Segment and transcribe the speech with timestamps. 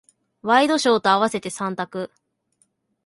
[0.41, 2.09] ワイドショーと合わせて三択。